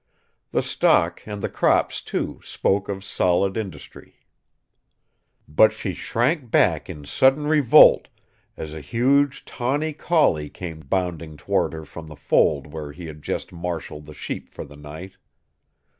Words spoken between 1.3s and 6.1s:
the crops, too, spoke of solid industry. But she